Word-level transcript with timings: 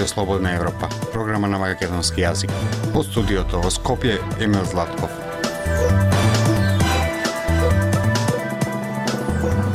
Радио 0.00 0.08
Слободна 0.08 0.54
Европа, 0.54 0.88
програма 1.12 1.48
на 1.48 1.58
македонски 1.58 2.22
јазик. 2.24 2.48
Од 2.96 3.04
студиото 3.04 3.58
во 3.60 3.68
Скопје 3.68 4.14
Емил 4.40 4.64
Златков. 4.64 5.10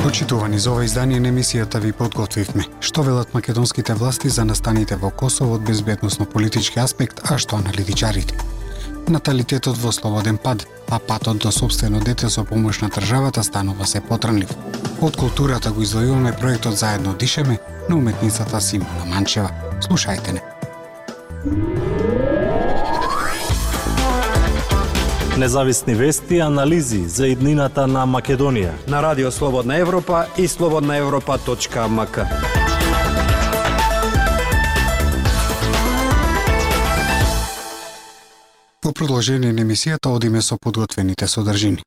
Почитувани 0.01 0.57
за 0.59 0.71
ова 0.71 0.85
издание 0.85 1.19
на 1.19 1.29
емисијата 1.29 1.77
ви 1.77 1.91
подготвивме. 1.93 2.65
Што 2.81 3.03
велат 3.05 3.35
македонските 3.37 3.93
власти 3.93 4.29
за 4.29 4.45
настаните 4.49 4.95
во 4.95 5.11
Косово 5.11 5.59
од 5.59 5.61
безбедносно-политички 5.61 6.81
аспект, 6.81 7.21
а 7.29 7.37
што 7.37 7.61
аналитичарите? 7.61 8.33
Наталитетот 9.07 9.77
во 9.77 9.91
слободен 9.91 10.41
пад, 10.41 10.65
а 10.89 10.97
патот 10.97 11.37
до 11.37 11.51
собствено 11.51 12.01
дете 12.01 12.29
со 12.29 12.43
помош 12.43 12.81
на 12.81 12.89
државата 12.89 13.43
станува 13.43 13.85
се 13.85 14.01
потранлив. 14.01 14.49
Од 15.01 15.21
културата 15.21 15.69
го 15.69 15.85
извојуваме 15.85 16.33
проектот 16.39 16.81
Заедно 16.81 17.13
дишеме 17.13 17.59
на 17.89 17.95
уметницата 17.95 18.61
Симона 18.61 19.05
Манчева. 19.05 19.64
Слушајте 19.85 20.31
не. 20.33 20.41
Независни 25.37 25.95
вести 25.95 26.35
и 26.35 26.39
анализи 26.39 27.07
за 27.07 27.27
иднината 27.27 27.87
на 27.87 28.05
Македонија 28.07 28.71
на 28.87 29.01
Радио 29.03 29.31
Слободна 29.31 29.77
Европа 29.77 30.25
и 30.37 30.47
слободнаевропа.мк. 30.47 32.17
Во 38.85 38.93
продолжение 38.93 39.53
на 39.53 39.61
емисијата 39.61 40.09
одиме 40.09 40.41
со 40.41 40.57
подготвените 40.57 41.27
содржини. 41.27 41.83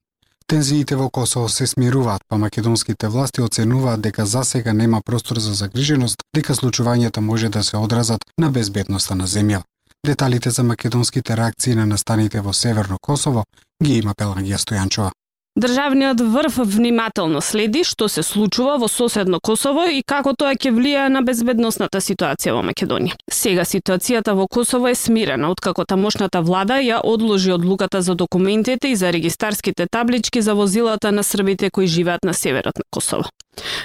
Тензиите 0.49 0.97
во 0.97 1.11
Косово 1.11 1.49
се 1.53 1.67
смируваат, 1.67 2.23
па 2.29 2.39
македонските 2.39 3.09
власти 3.09 3.43
оценуваат 3.45 4.01
дека 4.01 4.25
за 4.27 4.45
сега 4.45 4.73
нема 4.73 5.01
простор 5.05 5.39
за 5.39 5.53
загриженост, 5.53 6.23
дека 6.35 6.55
случувањата 6.55 7.21
може 7.21 7.49
да 7.49 7.65
се 7.65 7.77
одразат 7.77 8.25
на 8.39 8.49
безбедноста 8.51 9.15
на 9.15 9.27
земја. 9.27 9.61
Деталите 10.07 10.51
за 10.51 10.63
македонските 10.63 11.37
реакции 11.37 11.75
на 11.75 11.87
настаните 11.87 12.41
во 12.41 12.53
Северно 12.53 12.97
Косово 13.03 13.45
ги 13.85 13.99
има 13.99 14.15
Пелагија 14.15 14.57
Стојанчова. 14.57 15.11
Државниот 15.59 16.21
врв 16.21 16.57
внимателно 16.65 17.41
следи 17.43 17.81
што 17.83 18.07
се 18.07 18.23
случува 18.23 18.77
во 18.79 18.87
соседно 18.87 19.41
Косово 19.43 19.89
и 19.91 20.05
како 20.07 20.31
тоа 20.39 20.53
ќе 20.55 20.71
влијае 20.71 21.09
на 21.11 21.23
безбедносната 21.27 21.99
ситуација 21.99 22.55
во 22.55 22.61
Македонија. 22.63 23.19
Сега 23.27 23.65
ситуацијата 23.67 24.37
во 24.39 24.47
Косово 24.47 24.93
е 24.93 24.95
смирена 24.95 25.51
откако 25.51 25.83
тамошната 25.83 26.45
влада 26.47 26.79
ја 26.79 27.01
одложи 27.03 27.51
одлуката 27.51 28.03
за 28.03 28.15
документите 28.15 28.95
и 28.95 28.97
за 28.97 29.11
регистарските 29.13 29.89
таблички 29.91 30.43
за 30.43 30.55
возилата 30.55 31.11
на 31.13 31.25
србите 31.25 31.71
кои 31.71 31.87
живеат 31.87 32.23
на 32.23 32.35
северот 32.35 32.79
на 32.79 32.85
Косово. 32.91 33.27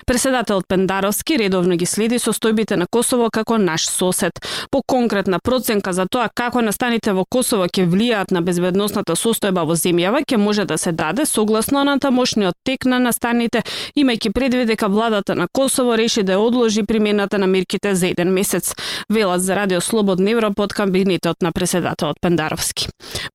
Преседателот 0.06 0.68
Пендаровски 0.68 1.38
редовно 1.38 1.76
ги 1.76 1.86
следи 1.86 2.20
состојбите 2.20 2.76
на 2.76 2.88
Косово 2.88 3.30
како 3.32 3.58
наш 3.58 3.88
сосед. 3.90 4.40
По 4.72 4.82
конкретна 4.88 5.40
проценка 5.40 5.94
за 5.94 6.06
тоа 6.08 6.30
како 6.36 6.62
настаните 6.62 7.14
во 7.14 7.26
Косово 7.26 7.68
ќе 7.68 7.88
влијаат 7.90 8.32
на 8.32 8.42
безбедносната 8.42 9.16
состојба 9.16 9.66
во 9.66 9.76
земјава 9.76 10.24
ќе 10.24 10.38
може 10.38 10.66
да 10.66 10.78
се 10.78 10.92
даде 10.92 11.26
согласно 11.26 11.84
на 11.84 12.00
тамошниот 12.00 12.56
тек 12.64 12.86
на 12.86 13.00
настаните, 13.00 13.64
имајќи 13.98 14.34
предвид 14.34 14.68
дека 14.68 14.88
владата 14.88 15.36
на 15.36 15.48
Косово 15.52 15.98
реши 15.98 16.24
да 16.24 16.40
одложи 16.40 16.84
примената 16.84 17.38
на 17.38 17.48
мерките 17.48 17.96
за 17.96 18.08
еден 18.08 18.34
месец, 18.34 18.76
велат 19.10 19.42
за 19.42 19.56
Радио 19.56 19.82
Слободна 19.82 20.32
Европа 20.32 20.64
од 20.64 20.74
кабинетот 20.74 21.42
на 21.42 21.52
преседателот 21.52 22.18
Пендаровски. 22.22 22.88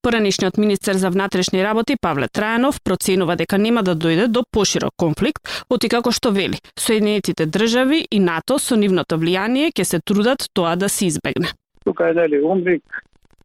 Поранишниот 0.03 0.59
министер 0.59 0.97
за 0.97 1.11
внатрешни 1.11 1.65
работи 1.65 1.97
Павле 2.01 2.29
Трајанов 2.29 2.81
проценува 2.85 3.37
дека 3.37 3.59
нема 3.59 3.83
да 3.83 3.97
дојде 3.97 4.27
до 4.27 4.45
поширок 4.53 4.93
конфликт, 4.97 5.43
како 5.89 6.13
што 6.13 6.28
вели, 6.31 6.59
Соединетите 6.79 7.47
држави 7.47 8.07
и 8.11 8.21
НАТО 8.21 8.59
со 8.59 8.77
нивното 8.77 9.19
влијание 9.19 9.73
ќе 9.73 9.85
се 9.85 10.01
трудат 10.01 10.49
тоа 10.55 10.77
да 10.77 10.89
се 10.89 11.07
избегне. 11.07 11.53
Тука 11.85 12.09
е 12.09 12.15
дали 12.15 12.41
умник, 12.41 12.83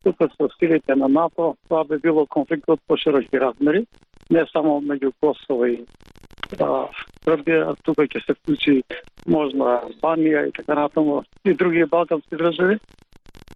тука 0.03 0.29
со 0.37 0.49
силите 0.59 0.95
на 0.95 1.07
НАТО, 1.07 1.55
тоа 1.69 1.83
би 1.85 1.97
било 1.97 2.25
конфликт 2.25 2.65
по 2.65 2.77
пошироки 2.87 3.39
размери, 3.39 3.85
не 4.29 4.45
само 4.51 4.81
меѓу 4.81 5.11
Косово 5.19 5.65
и 5.65 5.85
а, 6.59 6.87
Србија, 7.23 7.75
тука 7.83 8.07
ќе 8.07 8.23
се 8.25 8.35
вклучи 8.35 8.81
можна 9.27 9.79
Албанија 9.87 10.47
и 10.47 10.51
така 10.51 10.75
натаму 10.75 11.23
и 11.45 11.53
други 11.53 11.85
балкански 11.85 12.35
држави. 12.35 12.79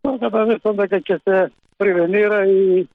Така 0.03 0.29
да 0.29 0.45
мислам 0.45 0.77
дека 0.77 1.01
ќе 1.01 1.19
се 1.23 1.39
превенира 1.77 2.45
и 2.47 2.88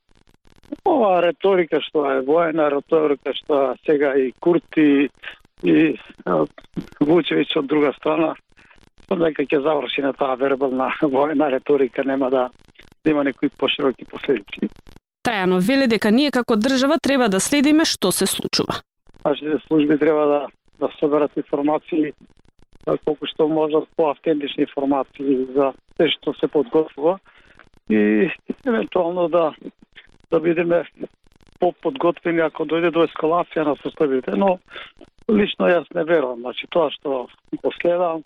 оваа 0.88 1.22
реторика 1.26 1.80
што 1.84 2.04
е 2.10 2.20
воена 2.26 2.70
реторика 2.72 3.34
што 3.36 3.74
сега 3.86 4.14
и 4.16 4.32
Курти 4.40 5.08
и 5.62 5.96
Вучевиќ 7.00 7.58
од 7.58 7.66
друга 7.66 7.92
страна 7.98 8.34
дека 9.12 9.44
ќе 9.44 9.60
заврши 9.62 10.02
на 10.02 10.12
таа 10.16 10.36
вербална 10.40 10.88
војна 11.02 11.50
риторика 11.52 12.04
нема 12.04 12.30
да, 12.30 12.48
да 13.04 13.10
има 13.10 13.24
некои 13.24 13.48
пошироки 13.48 14.04
последици. 14.04 14.70
Трајано 15.26 15.60
вели 15.60 15.86
дека 15.86 16.10
ние 16.10 16.30
како 16.30 16.56
држава 16.56 16.96
треба 17.02 17.28
да 17.28 17.40
следиме 17.40 17.84
што 17.84 18.12
се 18.12 18.26
случува. 18.26 18.80
Нашите 19.24 19.58
служби 19.66 19.98
треба 19.98 20.26
да 20.26 20.40
да 20.82 20.88
соберат 20.98 21.36
информации 21.36 22.12
колку 23.04 23.26
што 23.30 23.46
можат 23.48 23.86
по-автентични 23.96 24.66
информации 24.66 25.46
за 25.54 25.72
се 25.96 26.08
што 26.16 26.34
се 26.40 26.48
подготвува 26.48 27.18
и 27.90 28.30
евентуално 28.66 29.28
да 29.28 29.52
да 30.30 30.40
бидеме 30.40 30.82
по-подготвени 31.60 32.42
ако 32.42 32.66
дојде 32.66 32.90
до 32.90 33.04
ескалација 33.06 33.66
на 33.68 33.76
состојбите, 33.84 34.34
но 34.34 34.58
Лично 35.28 35.68
јас 35.70 35.86
не 35.94 36.04
верувам, 36.04 36.40
значи 36.40 36.66
тоа 36.70 36.90
што 36.90 37.26
го 37.62 37.72
следам, 37.80 38.24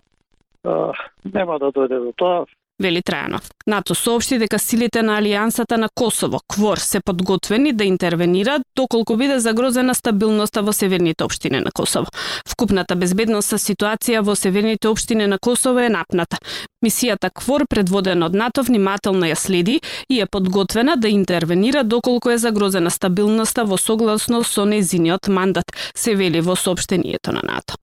нема 1.23 1.59
да 1.59 1.71
дојде 1.71 1.99
до 2.03 2.13
тоа. 2.17 2.45
Вели 2.79 3.01
Трајанов. 3.01 3.41
НАТО 3.65 3.95
соопшти 3.95 4.37
дека 4.37 4.59
силите 4.61 5.01
на 5.01 5.15
Алијансата 5.17 5.77
на 5.81 5.87
Косово, 5.89 6.39
КВОР, 6.47 6.77
се 6.77 6.99
подготвени 7.01 7.73
да 7.73 7.83
интервенираат 7.83 8.61
доколку 8.75 9.17
биде 9.17 9.39
загрозена 9.39 9.95
стабилноста 9.95 10.61
во 10.61 10.73
северните 10.73 11.23
општини 11.23 11.59
на 11.59 11.71
Косово. 11.71 12.13
Вкупната 12.47 12.95
безбедносна 12.95 13.57
ситуација 13.57 14.21
во 14.21 14.35
северните 14.35 14.87
општини 14.87 15.25
на 15.27 15.39
Косово 15.39 15.79
е 15.79 15.89
напната. 15.89 16.37
Мисијата 16.85 17.31
КВОР, 17.33 17.65
предводена 17.69 18.29
од 18.29 18.37
НАТО, 18.37 18.61
внимателно 18.61 19.25
ја 19.25 19.35
следи 19.35 19.81
и 20.09 20.21
е 20.21 20.25
подготвена 20.25 20.97
да 20.97 21.09
интервенира 21.09 21.83
доколку 21.83 22.29
е 22.29 22.37
загрозена 22.37 22.91
стабилноста 22.91 23.65
во 23.65 23.77
согласно 23.77 24.43
со 24.43 24.65
незиниот 24.65 25.27
мандат, 25.27 25.65
се 25.95 26.15
вели 26.15 26.41
во 26.41 26.55
соопштението 26.55 27.31
на 27.31 27.41
НАТО. 27.43 27.73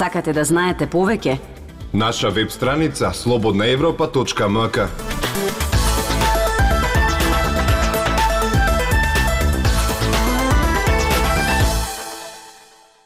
Сакате 0.00 0.32
да 0.32 0.46
знаете 0.48 0.86
повеќе? 0.88 1.34
Наша 1.92 2.30
веб 2.30 2.50
страница 2.50 3.10
слободнаевропа.мк 3.14 4.78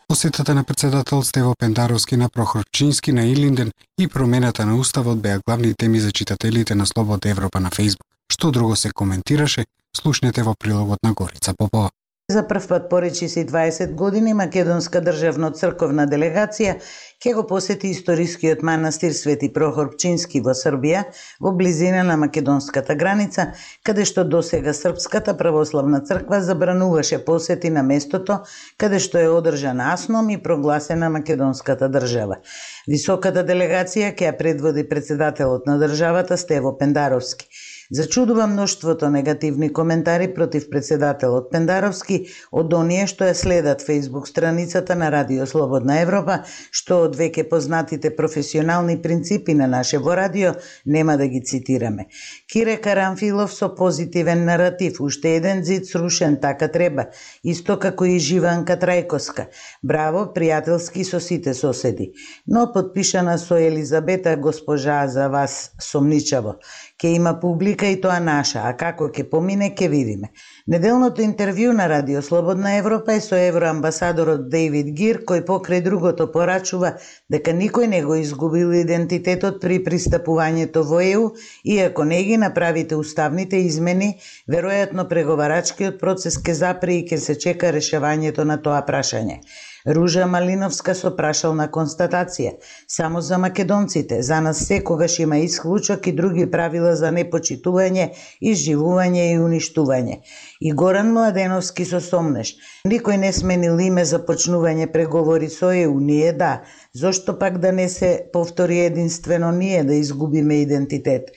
Посетата 0.08 0.54
на 0.54 0.64
председател 0.64 1.22
Стево 1.22 1.54
Пендаровски 1.58 2.16
на 2.16 2.28
Прохорчински 2.28 3.12
на 3.12 3.26
Илинден 3.26 3.70
и 4.00 4.08
промената 4.08 4.66
на 4.66 4.76
уставот 4.76 5.22
беа 5.22 5.40
главни 5.46 5.74
теми 5.74 6.00
за 6.00 6.12
читателите 6.12 6.74
на 6.74 6.86
Слободна 6.86 7.30
Европа 7.30 7.60
на 7.60 7.70
Фейсбук. 7.70 8.06
Што 8.32 8.50
друго 8.50 8.76
се 8.76 8.90
коментираше, 8.90 9.66
слушнете 9.96 10.42
во 10.42 10.54
прилогот 10.54 10.98
на 11.02 11.12
Горица 11.12 11.54
Попова. 11.58 11.90
За 12.32 12.42
прв 12.48 12.68
пат 12.68 12.88
поречиси 12.90 13.46
20 13.46 13.94
години 13.94 14.34
Македонска 14.34 15.00
државно 15.04 15.50
црковна 15.52 16.06
делегација 16.08 16.78
ќе 17.20 17.34
го 17.36 17.42
посети 17.50 17.90
историскиот 17.92 18.62
манастир 18.64 19.12
Свети 19.12 19.50
Прохор 19.52 19.90
Пчински 19.92 20.40
во 20.46 20.54
Србија, 20.56 21.02
во 21.40 21.52
близина 21.52 22.00
на 22.08 22.16
македонската 22.22 22.96
граница, 22.96 23.46
каде 23.84 24.08
што 24.08 24.24
досега 24.24 24.72
Српската 24.72 25.36
православна 25.36 26.00
црква 26.00 26.40
забрануваше 26.40 27.20
посети 27.28 27.68
на 27.68 27.84
местото 27.84 28.40
каде 28.80 29.04
што 29.04 29.20
е 29.20 29.28
одржан 29.28 29.84
асном 29.84 30.32
и 30.32 30.40
прогласена 30.48 31.12
македонската 31.12 31.92
држава. 31.92 32.40
Високата 32.88 33.44
делегација 33.44 34.14
ќе 34.16 34.32
ја 34.32 34.38
предводи 34.40 34.88
председателот 34.88 35.68
на 35.68 35.76
државата 35.76 36.40
Стево 36.40 36.78
Пендаровски. 36.78 37.52
Зачудува 37.90 38.46
мноштвото 38.46 39.10
негативни 39.10 39.72
коментари 39.72 40.34
против 40.34 40.70
председателот 40.70 41.50
Пендаровски 41.52 42.16
од 42.52 42.72
оние 42.72 43.04
што 43.10 43.28
ја 43.28 43.34
следат 43.36 43.84
Facebook 43.84 44.28
страницата 44.28 44.94
на 44.96 45.10
Радио 45.12 45.44
Слободна 45.46 45.98
Европа, 46.00 46.38
што 46.70 47.02
од 47.04 47.18
веќе 47.18 47.44
познатите 47.50 48.10
професионални 48.16 48.96
принципи 49.02 49.54
на 49.54 49.82
во 50.00 50.14
радио 50.16 50.54
нема 50.86 51.16
да 51.16 51.26
ги 51.26 51.42
цитираме. 51.44 52.06
Кире 52.52 52.76
Карамфилов 52.76 53.52
со 53.52 53.68
позитивен 53.68 54.44
наратив, 54.44 55.00
уште 55.00 55.36
еден 55.36 55.64
зид 55.64 55.86
срушен, 55.86 56.40
така 56.40 56.68
треба, 56.68 57.06
исто 57.44 57.78
како 57.78 58.04
и 58.04 58.18
Живанка 58.18 58.76
Трајковска. 58.76 59.48
Браво, 59.82 60.32
пријателски 60.34 61.04
со 61.04 61.20
сите 61.20 61.54
соседи. 61.54 62.12
Но 62.46 62.72
подпишана 62.72 63.38
со 63.38 63.54
Елизабета 63.54 64.36
госпожа 64.36 65.06
за 65.08 65.28
вас 65.28 65.72
сомничаво. 65.80 66.56
Ке 67.04 67.10
има 67.12 67.34
публика 67.40 67.86
и 67.86 67.98
тоа 68.00 68.16
наша, 68.16 68.62
а 68.64 68.70
како 68.80 69.10
ќе 69.12 69.26
помине 69.28 69.74
ќе 69.76 69.90
видиме. 69.92 70.30
Неделното 70.66 71.20
интервју 71.20 71.72
на 71.76 71.86
Радио 71.88 72.22
Слободна 72.22 72.70
Европа 72.76 73.12
е 73.12 73.20
со 73.20 73.36
евроамбасадорот 73.36 74.46
Дейвид 74.54 74.86
Гир, 75.00 75.18
кој 75.30 75.42
покрај 75.50 75.82
другото 75.84 76.26
порачува 76.36 76.94
дека 77.34 77.52
никој 77.58 77.90
не 77.92 78.00
го 78.06 78.16
изгубил 78.16 78.72
идентитетот 78.78 79.58
при 79.60 79.76
пристапувањето 79.84 80.86
во 80.88 81.02
ЕУ, 81.04 81.28
иако 81.74 82.08
не 82.08 82.22
ги 82.30 82.40
направите 82.46 82.96
уставните 82.96 83.60
измени, 83.66 84.10
веројатно 84.48 85.04
преговарачкиот 85.12 86.00
процес 86.00 86.40
ке 86.40 86.56
запре 86.64 86.96
и 87.02 87.06
ке 87.12 87.20
се 87.20 87.36
чека 87.36 87.76
решавањето 87.76 88.48
на 88.48 88.56
тоа 88.56 88.80
прашање. 88.88 89.40
Ружа 89.86 90.24
Малиновска 90.24 90.94
со 90.96 91.10
прашална 91.16 91.66
констатација. 91.68 92.54
Само 92.88 93.20
за 93.20 93.36
македонците, 93.38 94.22
за 94.22 94.38
нас 94.40 94.62
секогаш 94.64 95.18
има 95.18 95.36
исклучок 95.44 96.06
и 96.06 96.12
други 96.12 96.46
правила 96.50 96.94
за 96.96 97.10
непочитување, 97.12 98.06
изживување 98.40 99.26
и 99.34 99.36
уништување. 99.38 100.16
И 100.60 100.72
Горан 100.72 101.12
Младеновски 101.12 101.84
со 101.84 102.00
сомнеш. 102.00 102.54
Никој 102.86 103.16
не 103.16 103.32
сменил 103.32 103.80
име 103.80 104.04
за 104.04 104.20
почнување 104.28 104.86
преговори 104.92 105.48
со 105.50 105.72
ЕУ, 105.74 105.98
ние 106.00 106.32
да. 106.32 106.62
Зошто 106.94 107.38
пак 107.38 107.58
да 107.58 107.72
не 107.72 107.88
се 107.88 108.28
повтори 108.32 108.78
единствено 108.86 109.50
ние 109.52 109.84
да 109.84 109.94
изгубиме 109.94 110.60
идентитет? 110.62 111.30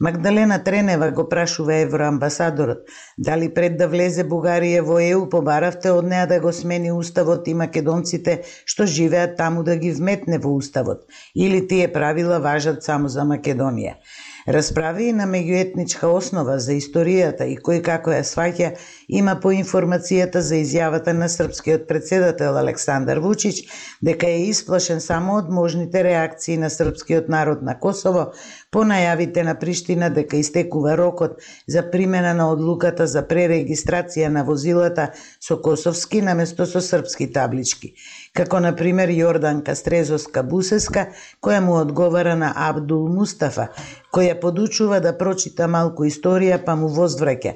Магдалена 0.00 0.64
Тренева 0.64 1.10
го 1.10 1.28
прашува 1.28 1.74
евроамбасадорот 1.74 2.78
дали 3.18 3.54
пред 3.54 3.76
да 3.78 3.86
влезе 3.88 4.24
Бугарија 4.26 4.82
во 4.82 4.98
ЕУ 4.98 5.28
побаравте 5.30 5.92
од 5.94 6.08
неа 6.10 6.26
да 6.26 6.40
го 6.40 6.52
смени 6.52 6.92
уставот 6.92 7.48
и 7.48 7.54
македонците 7.54 8.40
што 8.66 8.86
живеат 8.86 9.36
таму 9.36 9.62
да 9.62 9.76
ги 9.76 9.92
вметне 9.92 10.38
во 10.38 10.56
уставот 10.58 11.06
или 11.34 11.66
тие 11.68 11.92
правила 11.92 12.40
важат 12.40 12.82
само 12.82 13.08
за 13.08 13.22
Македонија. 13.22 13.94
Расправи 14.44 15.06
на 15.16 15.24
меѓуетничка 15.24 16.04
основа 16.12 16.58
за 16.60 16.74
историјата 16.76 17.46
и 17.48 17.54
кој 17.56 17.78
како 17.84 18.12
ја 18.12 18.20
сваќа 18.28 18.66
има 19.08 19.38
по 19.40 19.54
информацијата 19.56 20.42
за 20.44 20.58
изјавата 20.60 21.14
на 21.16 21.30
српскиот 21.32 21.86
председател 21.88 22.58
Александар 22.60 23.22
Вучич 23.24 23.62
дека 24.04 24.28
е 24.28 24.42
исплашен 24.50 25.00
само 25.00 25.38
од 25.40 25.48
можните 25.48 26.02
реакции 26.04 26.58
на 26.60 26.68
српскиот 26.68 27.30
народ 27.32 27.62
на 27.62 27.78
Косово 27.80 28.26
по 28.70 28.84
најавите 28.84 29.46
на 29.48 29.54
Приштина 29.56 30.10
дека 30.12 30.36
истекува 30.36 30.98
рокот 31.00 31.40
за 31.66 31.88
примена 31.90 32.34
на 32.34 32.50
одлуката 32.52 33.06
за 33.06 33.24
пререгистрација 33.24 34.28
на 34.28 34.44
возилата 34.44 35.08
со 35.40 35.56
косовски 35.56 36.20
наместо 36.20 36.66
со 36.66 36.84
српски 36.84 37.32
таблички 37.32 37.94
како 38.34 38.58
на 38.60 38.72
пример 38.74 39.10
Јорданка 39.14 39.76
Стрезовска 39.78 40.42
Бусеска, 40.42 41.04
која 41.42 41.60
му 41.62 41.76
одговара 41.78 42.34
на 42.34 42.50
Абдул 42.68 43.06
Мустафа, 43.14 43.68
која 44.14 44.34
подучува 44.40 44.98
да 45.04 45.12
прочита 45.18 45.68
малку 45.70 46.06
историја 46.08 46.58
па 46.66 46.74
му 46.80 46.90
возвраќа. 46.96 47.54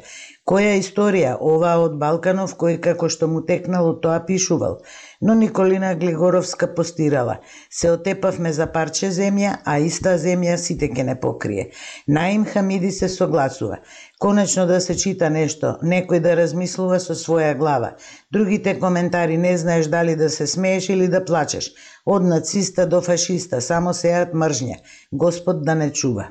Која 0.48 0.76
историја, 0.80 1.34
ова 1.44 1.74
од 1.82 1.98
Балканов, 2.00 2.54
кој 2.60 2.78
како 2.84 3.08
што 3.12 3.26
му 3.28 3.42
текнало 3.48 3.96
тоа 4.04 4.20
пишувал. 4.28 4.78
Но 5.20 5.34
Николина 5.34 5.94
Глигоровска 5.94 6.68
постирала. 6.74 7.40
Се 7.70 7.90
отепавме 7.90 8.52
за 8.52 8.66
парче 8.72 9.10
земја, 9.10 9.56
а 9.64 9.78
иста 9.82 10.14
земја 10.18 10.56
сите 10.56 10.88
ке 10.94 11.04
не 11.04 11.18
покрие. 11.20 11.70
Наим 12.06 12.46
Хамиди 12.46 12.90
се 12.90 13.08
согласува. 13.08 13.82
Конечно 14.18 14.66
да 14.66 14.80
се 14.80 14.96
чита 14.98 15.28
нешто, 15.30 15.76
некој 15.82 16.18
да 16.18 16.32
размислува 16.34 16.98
со 16.98 17.14
своја 17.14 17.52
глава. 17.58 17.92
Другите 18.34 18.74
коментари 18.78 19.36
не 19.38 19.56
знаеш 19.58 19.86
дали 19.86 20.16
да 20.16 20.30
се 20.30 20.46
смееш 20.46 20.88
или 20.88 21.06
да 21.08 21.24
плачеш. 21.24 21.70
Од 22.06 22.26
нациста 22.26 22.86
до 22.86 23.00
фашиста, 23.00 23.60
само 23.60 23.94
сеат 23.94 24.34
мржња. 24.34 24.80
Господ 25.12 25.62
да 25.62 25.74
не 25.74 25.92
чува. 25.92 26.28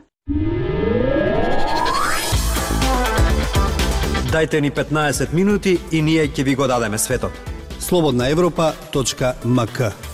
Дайте 4.32 4.62
ни 4.62 4.72
15 4.72 5.34
минути 5.34 5.80
и 5.92 6.02
ние 6.02 6.28
ќе 6.28 6.44
ви 6.44 6.56
го 6.56 6.68
дадеме 6.68 6.98
светот. 6.98 7.32
Слободна 7.80 8.30
Европа.мк 8.30 10.07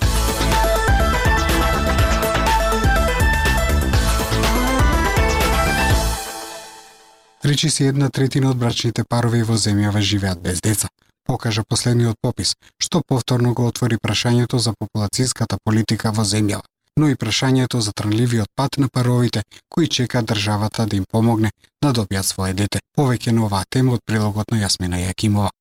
Речиси 7.53 7.83
една 7.85 8.09
третина 8.09 8.50
од 8.50 8.57
брачните 8.57 9.03
парови 9.09 9.39
во 9.47 9.55
земјава 9.63 10.00
живеат 10.11 10.39
без 10.45 10.61
деца, 10.67 10.88
покажа 11.29 11.63
последниот 11.73 12.17
попис, 12.25 12.53
што 12.81 13.01
повторно 13.11 13.51
го 13.53 13.67
отвори 13.71 14.00
прашањето 14.05 14.57
за 14.65 14.73
популацијската 14.79 15.59
политика 15.69 16.13
во 16.19 16.25
земјава, 16.31 16.65
но 16.97 17.11
и 17.11 17.19
прашањето 17.25 17.83
за 17.89 17.94
транливиот 18.01 18.50
пат 18.55 18.79
на 18.81 18.89
паровите 18.97 19.45
кои 19.69 19.88
чека 19.88 20.23
државата 20.33 20.88
да 20.88 20.95
им 20.95 21.05
помогне 21.11 21.51
да 21.83 21.94
добијат 21.94 22.31
свое 22.33 22.57
дете. 22.57 22.81
Повеќе 22.97 23.38
на 23.38 23.45
оваа 23.45 23.69
тема 23.69 23.94
од 24.00 24.05
прилогот 24.05 24.50
на 24.50 24.65
Јасмина 24.65 25.05
Јакимова. 25.05 25.53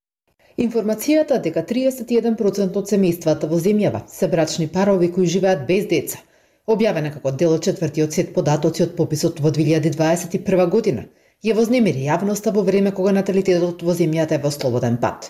Информацијата 0.57 1.41
дека 1.47 1.61
31% 1.61 2.85
од 2.85 2.93
семејствата 2.95 3.55
во 3.55 3.61
земјава 3.69 4.07
се 4.09 4.27
брачни 4.27 4.67
парови 4.67 5.11
кои 5.11 5.27
живеат 5.27 5.67
без 5.67 5.85
деца, 5.85 6.25
објавена 6.65 7.13
како 7.13 7.31
дел 7.31 7.59
од 7.59 7.69
четвртиот 7.69 8.13
сет 8.13 8.33
податоци 8.33 8.89
од 8.89 8.95
пописот 8.97 9.45
во 9.45 9.51
2021 9.51 10.69
година, 10.69 11.11
ја 11.43 11.53
вознемири 11.55 12.05
јавноста 12.07 12.51
во 12.55 12.61
време 12.63 12.91
кога 12.97 13.11
наталитетот 13.15 13.81
во 13.83 13.93
земјата 13.99 14.37
е 14.37 14.43
во 14.43 14.51
слободен 14.55 14.97
пат. 14.99 15.25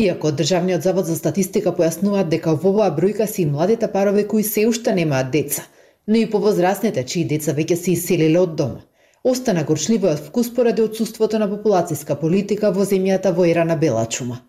Иако 0.00 0.30
Државниот 0.32 0.82
завод 0.86 1.06
за 1.06 1.16
статистика 1.16 1.74
појаснуваат 1.76 2.30
дека 2.32 2.54
во 2.62 2.70
оваа 2.70 2.94
бројка 2.96 3.26
се 3.26 3.42
и 3.42 3.46
младите 3.50 3.90
парови 3.96 4.24
кои 4.30 4.42
се 4.42 4.64
уште 4.68 4.94
немаат 4.94 5.30
деца, 5.34 5.66
но 6.06 6.16
и 6.16 6.30
повозрасните 6.30 7.04
чии 7.04 7.24
деца 7.34 7.52
веќе 7.52 7.76
се 7.82 7.90
иселиле 7.92 8.40
од 8.40 8.56
дома. 8.56 8.80
Остана 9.24 9.64
горчливиот 9.68 10.24
вкус 10.30 10.54
поради 10.54 10.82
отсуството 10.82 11.38
на 11.38 11.50
популацијска 11.52 12.16
политика 12.16 12.72
во 12.72 12.88
земјата 12.88 13.34
во 13.36 13.44
ера 13.52 13.64
на 13.64 13.76
бела 13.76 14.06
чума. 14.06 14.40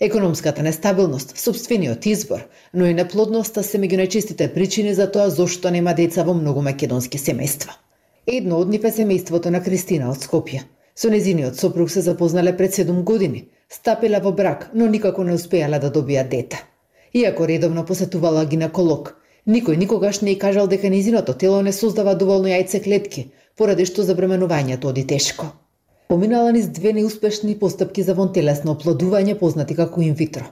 Економската 0.00 0.62
нестабилност, 0.62 1.38
собствениот 1.38 2.06
избор, 2.06 2.46
но 2.74 2.86
и 2.86 2.94
неплодноста 2.94 3.62
се 3.62 3.78
меѓу 3.78 4.02
најчистите 4.02 4.52
причини 4.54 4.94
за 4.94 5.06
тоа 5.06 5.30
зошто 5.30 5.70
нема 5.70 5.94
деца 5.94 6.24
во 6.24 6.34
многу 6.34 6.62
македонски 6.62 7.22
семејства. 7.22 7.85
Едно 8.26 8.56
од 8.58 8.70
нив 8.74 8.84
е 8.84 8.90
семејството 8.90 9.50
на 9.54 9.60
Кристина 9.62 10.08
од 10.10 10.18
Скопје. 10.18 10.64
Со 10.98 11.10
незиниот 11.10 11.60
сопруг 11.60 11.90
се 11.90 12.00
запознале 12.00 12.56
пред 12.56 12.72
7 12.74 13.02
години. 13.04 13.48
стапила 13.68 14.20
во 14.20 14.32
брак, 14.32 14.70
но 14.74 14.86
никако 14.86 15.24
не 15.24 15.34
успеала 15.34 15.78
да 15.78 15.90
добија 15.90 16.28
дете. 16.28 16.56
Иако 17.14 17.46
редовно 17.46 17.84
посетувала 17.84 18.44
гинеколог, 18.44 19.14
никој 19.46 19.76
никогаш 19.76 20.20
не 20.20 20.32
е 20.32 20.38
кажал 20.38 20.66
дека 20.66 20.90
незиното 20.90 21.34
тело 21.34 21.62
не 21.62 21.72
создава 21.72 22.14
доволно 22.14 22.48
јајце 22.48 22.82
клетки, 22.82 23.30
поради 23.56 23.86
што 23.86 24.02
забременувањето 24.02 24.90
оди 24.90 25.06
тешко. 25.06 25.46
Поминала 26.08 26.52
низ 26.52 26.66
две 26.66 26.92
неуспешни 26.92 27.58
постапки 27.58 28.02
за 28.02 28.14
вонтелесно 28.14 28.74
оплодување 28.74 29.38
познати 29.38 29.74
како 29.74 30.02
инвитро. 30.02 30.44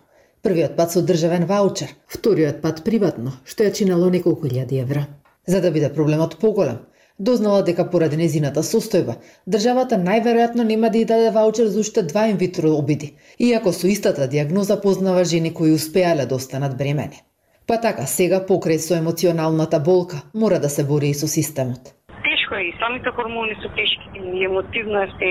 Првиот 0.42 0.76
пат 0.76 0.92
со 0.92 1.02
државен 1.02 1.46
ваучер, 1.46 1.94
вториот 2.06 2.62
пат 2.62 2.84
приватно, 2.84 3.32
што 3.44 3.64
ја 3.64 3.74
чинало 3.74 4.10
неколку 4.10 4.46
илјади 4.46 4.82
евра. 4.82 5.06
За 5.46 5.60
да 5.60 5.70
биде 5.70 5.88
проблемот 5.92 6.38
поголем, 6.38 6.78
Дознала 7.18 7.62
дека 7.62 7.84
поради 7.90 8.16
незината 8.18 8.62
состојба, 8.66 9.14
државата 9.46 9.94
најверојатно 10.02 10.64
нема 10.66 10.88
да 10.90 10.98
ја 10.98 11.06
даде 11.10 11.28
ваучер 11.36 11.68
за 11.70 11.78
уште 11.80 12.02
два 12.02 12.24
инвитро 12.26 12.72
обиди, 12.74 13.12
иако 13.38 13.72
со 13.72 13.86
истата 13.86 14.26
диагноза 14.26 14.80
познава 14.80 15.22
жени 15.24 15.54
кои 15.54 15.70
успеале 15.72 16.26
да 16.26 16.34
останат 16.34 16.76
бремени. 16.76 17.22
Па 17.68 17.78
така, 17.78 18.06
сега 18.06 18.40
покрај 18.48 18.82
со 18.82 18.98
емоционалната 18.98 19.78
болка, 19.78 20.24
мора 20.34 20.58
да 20.58 20.68
се 20.68 20.84
бори 20.84 21.14
и 21.14 21.14
со 21.14 21.28
системот. 21.28 21.94
Тешко 22.26 22.54
е 22.54 22.64
и 22.66 22.74
самите 22.82 23.14
хормони 23.14 23.54
се 23.62 23.68
тешки 23.78 24.10
и 24.18 24.44
емотивно 24.44 24.98
е 25.02 25.06
се 25.06 25.30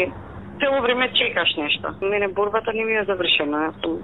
цело 0.60 0.82
време 0.82 1.12
чекаш 1.20 1.56
нешто. 1.58 1.88
Мене 2.02 2.28
борбата 2.28 2.72
не 2.74 2.86
ми 2.86 2.94
е 2.94 3.04
завршена, 3.04 3.74
сум 3.84 4.00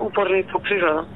упорна 0.00 0.38
и 0.38 0.44
по 0.52 0.62
природа. 0.62 1.06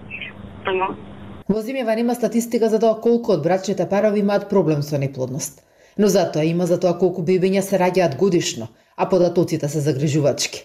Во 1.49 1.63
земјава 1.63 1.95
нема 1.97 2.15
статистика 2.15 2.69
за 2.69 2.79
тоа 2.83 3.01
колку 3.01 3.33
од 3.33 3.43
брачните 3.43 3.89
парови 3.89 4.21
имаат 4.21 4.51
проблем 4.51 4.83
со 4.83 4.99
неплодност 4.99 5.70
но 5.99 6.09
затоа 6.09 6.45
има 6.45 6.67
за 6.67 6.81
тоа 6.81 6.99
колку 6.99 7.23
бебиња 7.23 7.61
се 7.61 7.79
раѓаат 7.79 8.17
годишно, 8.17 8.69
а 8.97 9.09
податоците 9.09 9.69
се 9.69 9.81
загрижувачки. 9.81 10.65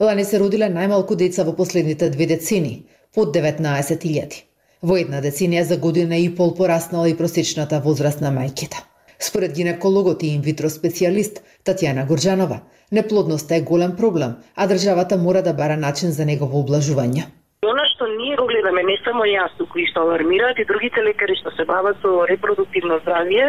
Лани 0.00 0.24
се 0.24 0.38
родиле 0.38 0.68
најмалку 0.68 1.16
деца 1.16 1.44
во 1.44 1.56
последните 1.56 2.10
две 2.10 2.26
децени, 2.26 2.86
под 3.14 3.32
19.000. 3.36 4.42
Во 4.82 4.96
една 5.00 5.22
деценија 5.24 5.62
за 5.64 5.76
година 5.80 6.18
и 6.20 6.28
пол 6.36 6.52
пораснала 6.54 7.08
и 7.08 7.16
просечната 7.16 7.80
возраст 7.80 8.20
на 8.20 8.28
мајките. 8.28 8.82
Според 9.18 9.54
гинекологот 9.56 10.22
и 10.22 10.34
инвитро 10.36 10.68
специјалист 10.68 11.40
Татјана 11.64 12.04
Горджанова, 12.06 12.60
неплодноста 12.92 13.56
е 13.56 13.62
голем 13.62 13.96
проблем, 13.96 14.36
а 14.54 14.66
државата 14.66 15.16
мора 15.16 15.42
да 15.42 15.54
бара 15.54 15.76
начин 15.76 16.12
за 16.12 16.26
негово 16.26 16.60
облажување. 16.60 17.24
Она 17.64 17.86
што 17.94 18.06
ние 18.06 18.36
го 18.36 18.44
гледаме 18.46 18.82
не 18.84 18.98
само 19.04 19.24
јас, 19.24 19.56
кои 19.72 19.86
што 19.88 20.04
алармираат 20.04 20.58
и 20.60 20.68
другите 20.68 21.00
лекари 21.00 21.34
што 21.40 21.50
се 21.56 21.64
бават 21.64 21.96
со 22.02 22.26
репродуктивно 22.28 23.00
здравје, 23.00 23.48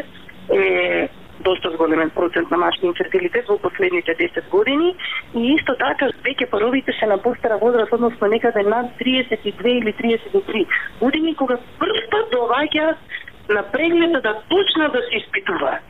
е 0.50 1.10
доста 1.40 1.72
зголемен 1.72 2.10
процент 2.10 2.52
на 2.52 2.58
машни 2.58 2.88
инфертилитет 2.88 3.46
во 3.48 3.58
последните 3.58 4.12
10 4.16 4.50
години 4.50 4.96
и 5.36 5.54
исто 5.56 5.76
така 5.78 6.10
веќе 6.28 6.50
паровите 6.50 6.92
се 7.00 7.06
на 7.06 7.18
постара 7.18 7.58
возраст, 7.58 7.94
односно 7.94 8.28
некаде 8.28 8.64
над 8.64 8.86
32 9.00 9.68
или 9.68 9.94
33 9.94 10.66
години, 11.02 11.36
кога 11.36 11.58
прв 11.80 12.02
пат 12.12 12.26
доаѓаат 12.34 12.98
на 13.50 13.64
преглед 13.72 14.12
да 14.24 14.34
почнат 14.50 14.92
да 14.94 15.02
се 15.08 15.18
испитуваат. 15.22 15.88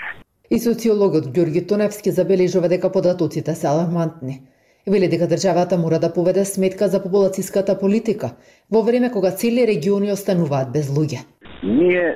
И 0.52 0.60
социологот 0.60 1.26
Ѓорги 1.36 1.68
Тоневски 1.68 2.12
забележува 2.12 2.68
дека 2.68 2.92
податоците 2.92 3.56
се 3.56 3.68
алармантни. 3.68 4.42
Вели 4.88 5.08
дека 5.08 5.28
државата 5.28 5.78
мора 5.78 6.00
да 6.00 6.14
поведе 6.14 6.46
сметка 6.46 6.88
за 6.88 7.02
популацијската 7.04 7.80
политика 7.80 8.30
во 8.72 8.82
време 8.82 9.12
кога 9.12 9.32
цели 9.32 9.68
региони 9.68 10.12
остануваат 10.12 10.72
без 10.72 10.88
луѓе. 10.88 11.26
Ние 11.64 12.16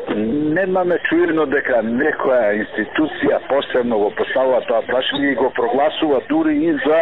немаме 0.53 0.99
чуено 1.09 1.47
дека 1.49 1.79
некоја 1.81 2.51
институција 2.59 3.39
посебно 3.49 3.97
го 3.97 4.11
поставува 4.17 4.59
тоа 4.67 4.83
прашање 4.85 5.31
и 5.31 5.39
го 5.39 5.49
прогласува 5.57 6.19
дури 6.29 6.53
и 6.67 6.75
за 6.85 6.99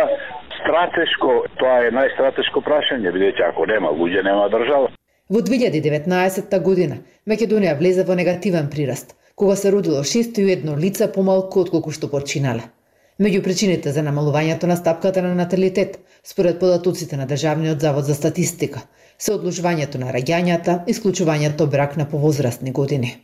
стратешко, 0.61 1.43
тоа 1.59 1.81
е 1.87 1.91
најстратешко 1.91 2.63
прашање, 2.63 3.11
бидејќи 3.11 3.43
ако 3.49 3.67
нема 3.67 3.91
луѓе, 3.91 4.23
нема 4.23 4.47
држава. 4.55 4.87
Во 5.29 5.41
2019 5.43 6.55
година 6.63 7.01
Македонија 7.27 7.75
влезе 7.77 8.07
во 8.07 8.15
негативен 8.15 8.69
прираст, 8.71 9.15
кога 9.35 9.55
се 9.55 9.71
родило 9.75 9.99
601 10.03 10.79
лица 10.79 11.11
помалку 11.11 11.65
отколку 11.67 11.91
што 11.91 12.07
починале. 12.07 12.71
Меѓу 13.19 13.43
причините 13.43 13.91
за 13.91 13.99
намалувањето 13.99 14.67
на 14.71 14.77
стапката 14.79 15.21
на 15.21 15.35
наталитет, 15.35 15.99
според 16.23 16.59
податоците 16.59 17.17
на 17.17 17.27
Државниот 17.27 17.81
завод 17.81 18.05
за 18.05 18.15
статистика, 18.15 18.79
се 19.21 19.33
одложувањето 19.35 19.99
на 19.99 20.13
раѓањата, 20.15 20.83
исклучувањето 20.87 21.67
брак 21.67 21.97
на 21.97 22.05
повозрастни 22.09 22.71
години. 22.71 23.17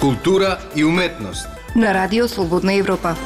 Култура 0.00 0.58
и 0.76 0.84
уметност 0.84 1.46
на 1.76 1.94
Радио 1.94 2.28
Слободна 2.28 2.74
Европа. 2.74 3.16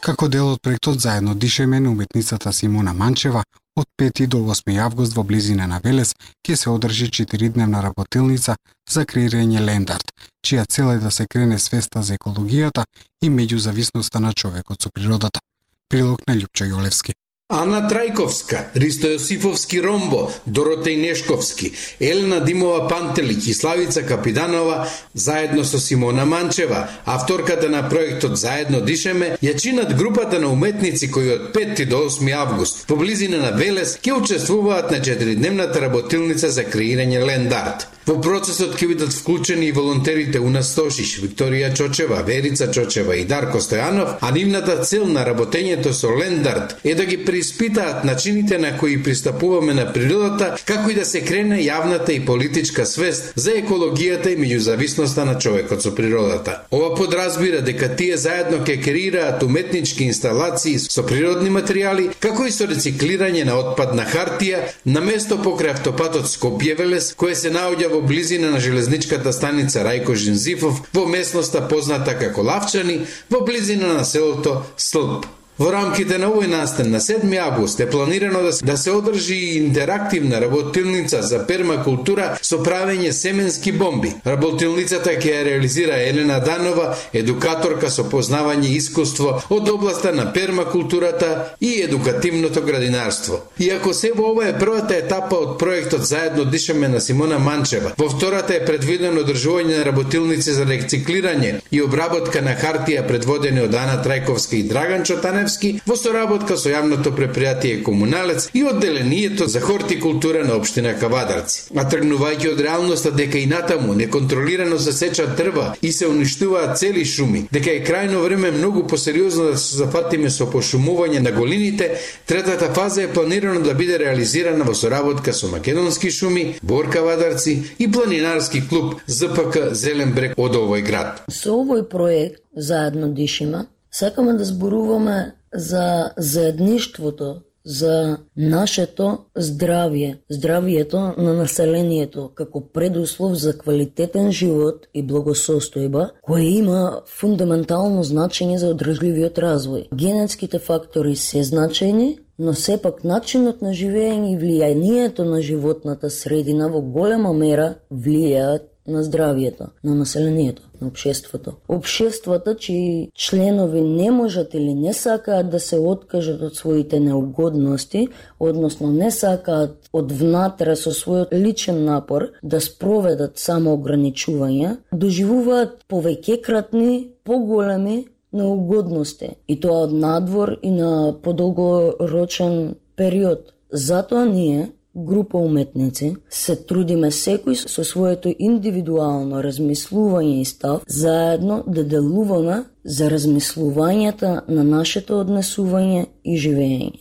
Како 0.00 0.28
дел 0.28 0.52
од 0.52 0.62
проектот 0.62 1.00
Заедно 1.00 1.34
дишеме 1.34 1.80
на 1.80 1.90
уметницата 1.90 2.52
Симона 2.52 2.94
Манчева, 2.94 3.42
од 3.76 3.86
5 4.00 4.26
до 4.26 4.38
8 4.38 4.78
август 4.80 5.16
во 5.16 5.22
близина 5.22 5.66
на 5.66 5.80
Велес 5.84 6.14
ќе 6.46 6.54
се 6.54 6.70
одржи 6.70 7.10
4-дневна 7.10 7.82
работилница 7.82 8.56
за 8.90 9.04
креирање 9.04 9.60
лендарт, 9.60 10.08
чија 10.46 10.64
цел 10.68 10.92
е 10.92 10.98
да 10.98 11.10
се 11.10 11.26
крене 11.26 11.58
свеста 11.58 12.02
за 12.02 12.14
екологијата 12.14 12.84
и 13.22 13.30
меѓузависноста 13.30 14.20
на 14.20 14.32
човекот 14.32 14.82
со 14.82 14.90
природата. 14.94 15.40
Прилог 15.88 16.18
на 16.26 16.34
Љупчо 16.34 16.66
Јолевски. 16.66 17.12
Ана 17.54 17.84
Трајковска, 17.86 18.64
Ристо 18.74 19.12
Јосифовски 19.12 19.78
Ромбо, 19.84 20.24
Доротеј 20.50 20.96
Нешковски, 20.98 21.70
Елена 22.02 22.40
Димова 22.42 22.88
Пантелик 22.90 23.46
и 23.46 23.54
Славица 23.54 24.02
Капиданова, 24.02 24.88
заедно 25.14 25.62
со 25.64 25.78
Симона 25.78 26.24
Манчева, 26.26 26.88
авторката 27.04 27.68
на 27.70 27.88
проектот 27.88 28.34
Заедно 28.36 28.80
дишеме, 28.80 29.36
ја 29.42 29.54
чинат 29.62 29.94
групата 29.94 30.40
на 30.42 30.50
уметници 30.50 31.10
кои 31.10 31.30
од 31.30 31.54
5 31.54 31.86
до 31.86 32.02
8 32.10 32.34
август 32.34 32.90
во 32.90 32.96
близина 32.96 33.38
на 33.38 33.54
Велес 33.54 33.94
ќе 34.02 34.18
учествуваат 34.18 34.90
на 34.90 34.98
4-дневната 34.98 35.86
работилница 35.86 36.50
за 36.50 36.66
креирање 36.66 37.22
лендарт. 37.22 37.86
Во 38.06 38.14
процесот 38.22 38.76
ќе 38.78 38.86
бидат 38.86 39.10
вклучени 39.10 39.66
и 39.66 39.72
волонтерите 39.74 40.38
Уна 40.38 40.60
Стошиш, 40.62 41.16
Викторија 41.18 41.72
Чочева, 41.74 42.20
Верица 42.22 42.68
Чочева 42.70 43.16
и 43.18 43.24
Дарко 43.26 43.58
Стојанов, 43.58 44.12
а 44.20 44.28
нивната 44.30 44.76
цел 44.86 45.08
на 45.10 45.24
работењето 45.26 45.90
со 45.90 46.12
лендарт 46.14 46.76
е 46.84 46.94
да 46.94 47.04
ги 47.04 47.16
преиспитаат 47.24 48.04
начините 48.04 48.58
на 48.62 48.76
кои 48.78 49.02
пристапуваме 49.02 49.74
на 49.74 49.88
природата, 49.92 50.54
како 50.64 50.90
и 50.90 50.94
да 50.94 51.04
се 51.04 51.24
крене 51.26 51.58
јавната 51.64 52.14
и 52.14 52.20
политичка 52.26 52.86
свест 52.86 53.32
за 53.34 53.56
екологијата 53.58 54.30
и 54.30 54.38
меѓузависноста 54.38 55.26
на 55.26 55.34
човекот 55.38 55.82
со 55.82 55.90
природата. 55.90 56.60
Ова 56.70 56.94
подразбира 56.94 57.64
дека 57.66 57.90
тие 57.96 58.16
заедно 58.16 58.62
ќе 58.62 58.78
креираат 58.84 59.42
уметнички 59.42 60.06
инсталации 60.06 60.78
со 60.78 61.02
природни 61.02 61.50
материјали, 61.50 62.12
како 62.22 62.46
и 62.46 62.54
со 62.54 62.70
рециклирање 62.70 63.42
на 63.50 63.58
отпадна 63.64 64.06
хартија 64.06 64.62
на 64.84 65.02
место 65.02 65.42
покрај 65.42 65.74
автопатот 65.74 66.30
Скопје-Велес, 66.30 67.10
кое 67.18 67.34
се 67.34 67.50
наоѓа 67.50 67.95
во 67.96 68.02
близина 68.02 68.50
на 68.50 68.60
железничката 68.60 69.32
станица 69.32 69.80
Рајко 69.80 70.14
Жинзифов 70.14 70.82
во 70.92 71.06
местноста 71.08 71.62
позната 71.68 72.12
како 72.18 72.44
Лавчани, 72.44 73.06
во 73.30 73.40
близина 73.40 73.94
на 73.94 74.04
селото 74.04 74.66
Слп. 74.76 75.24
Во 75.56 75.70
рамките 75.72 76.18
на 76.20 76.26
овој 76.28 76.50
настан 76.52 76.90
на 76.92 76.98
7 77.00 77.30
август 77.40 77.80
е 77.80 77.88
планирано 77.88 78.42
да, 78.44 78.50
да 78.62 78.76
се 78.76 78.90
одржи 78.92 79.36
интерактивна 79.56 80.40
работилница 80.40 81.22
за 81.22 81.38
пермакултура 81.48 82.26
со 82.42 82.58
правење 82.60 83.12
семенски 83.16 83.72
бомби. 83.72 84.10
Работилницата 84.26 85.14
ќе 85.16 85.32
ја 85.32 85.44
реализира 85.48 85.96
Елена 85.96 86.42
Данова, 86.44 86.90
едукаторка 87.16 87.88
со 87.90 88.04
познавање 88.04 88.68
и 88.68 88.76
искуство 88.76 89.38
од 89.48 89.70
областа 89.72 90.12
на 90.12 90.26
пермакултурата 90.32 91.56
и 91.60 91.80
едукативното 91.86 92.60
градинарство. 92.60 93.40
Иако 93.58 93.94
се 93.94 94.12
во 94.12 94.34
ова 94.34 94.50
е 94.50 94.58
првата 94.58 95.00
етапа 95.00 95.40
од 95.40 95.56
проектот 95.58 96.04
Заедно 96.04 96.44
дишаме 96.44 96.88
на 96.88 97.00
Симона 97.00 97.38
Манчева, 97.38 97.94
во 97.96 98.10
втората 98.12 98.58
е 98.58 98.64
предвидено 98.66 99.24
одржување 99.24 99.80
на 99.80 99.88
работилници 99.88 100.52
за 100.52 100.68
рециклирање 100.68 101.62
и 101.72 101.80
обработка 101.80 102.44
на 102.44 102.52
хартија 102.60 103.08
предводени 103.08 103.64
од 103.64 103.74
Ана 103.74 104.02
Трајковска 104.04 104.60
и 104.60 104.62
Драган 104.68 105.08
Чотане 105.08 105.45
Невски 105.46 105.80
во 105.86 105.94
соработка 105.94 106.56
со 106.58 106.72
јавното 106.72 107.12
предпријатие 107.14 107.82
Комуналец 107.86 108.48
и 108.52 108.64
одделението 108.66 109.46
за 109.46 109.60
хортикултура 109.60 110.42
на 110.44 110.56
општина 110.58 110.96
Кавадарци. 110.98 111.68
А 111.76 111.84
тргнувајќи 111.86 112.50
од 112.50 112.62
реалноста 112.66 113.12
дека 113.14 113.38
и 113.38 113.46
натаму 113.46 113.94
неконтролирано 113.94 114.78
се 114.82 114.92
сеча 114.92 115.26
дрва 115.38 115.68
и 115.82 115.92
се 115.92 116.08
уништуваат 116.10 116.78
цели 116.78 117.04
шуми, 117.04 117.44
дека 117.52 117.70
е 117.70 117.84
крајно 117.86 118.24
време 118.24 118.50
многу 118.50 118.88
посериозно 118.90 119.52
да 119.52 119.60
се 119.62 119.76
зафатиме 119.84 120.32
со 120.34 120.48
пошумување 120.50 121.22
на 121.22 121.30
голините, 121.30 121.92
третата 122.26 122.72
фаза 122.74 123.04
е 123.04 123.12
планирано 123.12 123.62
да 123.62 123.74
биде 123.74 124.00
реализирана 124.02 124.66
во 124.66 124.74
соработка 124.74 125.32
со 125.32 125.46
Македонски 125.46 126.10
шуми, 126.10 126.58
Бор 126.62 126.90
Кавадарци 126.90 127.76
и 127.78 127.90
планинарски 127.92 128.66
клуб 128.68 128.98
ЗПК 129.06 129.70
Зелен 129.70 130.10
брег 130.12 130.34
од 130.36 130.58
овој 130.58 130.82
град. 130.82 131.22
Со 131.30 131.54
овој 131.54 131.86
проект 131.86 132.42
заедно 132.56 133.14
дишима 133.14 133.66
сакаме 133.90 134.32
да 134.32 134.44
зборуваме 134.44 135.35
за 135.54 136.12
заедништвото, 136.16 137.42
за 137.66 138.18
нашето 138.36 139.18
здравје, 139.36 140.18
здравието 140.30 141.00
на 141.18 141.34
населението 141.34 142.30
како 142.34 142.60
предуслов 142.60 143.34
за 143.34 143.56
квалитетен 143.58 144.30
живот 144.30 144.86
и 144.94 145.02
благосостојба, 145.02 146.04
кој 146.22 146.44
има 146.60 147.02
фундаментално 147.10 148.04
значење 148.06 148.60
за 148.62 148.70
одржливиот 148.70 149.42
развој. 149.42 149.88
Генетските 149.90 150.58
фактори 150.58 151.16
се 151.16 151.42
значени, 151.42 152.18
но 152.38 152.54
сепак 152.54 153.02
начинот 153.04 153.62
на 153.62 153.74
живење 153.74 154.34
и 154.34 154.38
влијанието 154.38 155.24
на 155.26 155.42
животната 155.42 156.10
средина 156.10 156.68
во 156.68 156.80
голема 156.80 157.32
мера 157.32 157.74
влијаат 157.90 158.75
на 158.86 159.02
здравјето, 159.04 159.66
на 159.84 159.94
населението, 159.94 160.62
на 160.80 160.86
обшеството. 160.88 161.52
Обшествата 161.68 162.54
чии 162.54 163.10
членови 163.14 163.80
не 163.80 164.10
можат 164.10 164.54
или 164.54 164.74
не 164.74 164.92
сакаат 164.92 165.50
да 165.50 165.60
се 165.60 165.78
откажат 165.78 166.42
од 166.42 166.56
своите 166.56 167.00
неугодности, 167.00 168.08
односно 168.40 168.92
не 168.92 169.10
сакаат 169.10 169.88
од 169.92 170.12
внатре 170.12 170.76
со 170.76 170.90
својот 170.90 171.32
личен 171.32 171.84
напор 171.84 172.30
да 172.42 172.60
спроведат 172.60 173.38
самоограничување, 173.40 174.76
доживуваат 174.92 175.82
повеќекратни, 175.88 177.08
поголеми 177.24 178.06
неугодности, 178.32 179.36
и 179.48 179.58
тоа 179.60 179.86
од 179.86 179.92
надвор 179.92 180.58
и 180.62 180.70
на 180.70 181.14
подолгорочен 181.22 182.76
период. 182.96 183.52
Затоа 183.72 184.24
ние 184.24 184.72
група 184.96 185.38
уметници 185.38 186.16
се 186.30 186.56
трудиме 186.56 187.10
секој 187.10 187.54
со 187.68 187.84
своето 187.84 188.32
индивидуално 188.38 189.42
размислување 189.44 190.40
и 190.40 190.44
став 190.44 190.82
заедно 190.88 191.62
да 191.66 191.84
делуваме 191.84 192.64
за 192.84 193.10
размислувањата 193.10 194.40
на 194.48 194.64
нашето 194.64 195.20
однесување 195.20 196.06
и 196.24 196.36
живење. 196.36 196.92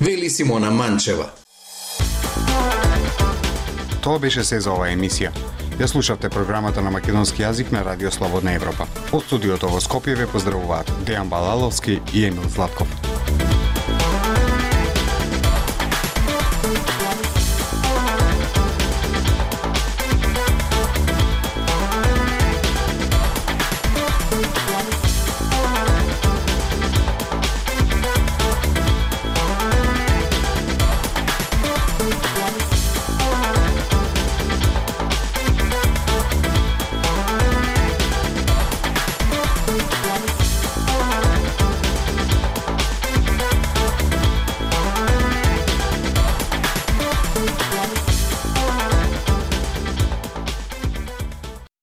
Вели 0.00 0.30
Симона 0.30 0.70
Манчева. 0.70 1.30
Тоа 4.02 4.18
беше 4.18 4.44
се 4.44 4.60
за 4.60 4.72
оваа 4.72 4.92
емисија. 4.92 5.32
Ја 5.78 5.86
слушавте 5.86 6.28
програмата 6.28 6.82
на 6.82 6.90
македонски 6.90 7.42
јазик 7.42 7.72
на 7.72 7.84
Радио 7.84 8.10
Слободна 8.10 8.54
Европа. 8.54 8.86
Од 9.12 9.22
студиото 9.26 9.70
во 9.70 9.78
Скопје 9.80 10.16
ве 10.18 10.26
поздравуваат 10.26 10.90
Дејан 11.06 11.30
Балаловски 11.30 12.00
и 12.14 12.24
Емил 12.24 12.48
Златков. 12.50 13.07